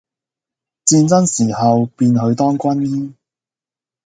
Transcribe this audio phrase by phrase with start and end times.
[0.87, 3.13] 戰爭時候便去當軍醫，